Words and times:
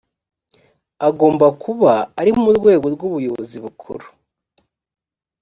agomba 1.07 1.47
kuba 1.63 1.93
ari 2.19 2.31
mu 2.41 2.49
rwego 2.57 2.85
rw’ubuyobozi 2.93 3.57
bukuru 3.63 4.05